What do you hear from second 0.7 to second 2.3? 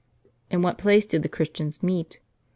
place do the Christians meet?